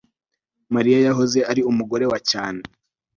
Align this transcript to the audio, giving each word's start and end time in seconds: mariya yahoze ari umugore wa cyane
mariya 0.73 0.99
yahoze 1.07 1.39
ari 1.51 1.61
umugore 1.71 2.05
wa 2.11 2.19
cyane 2.29 2.61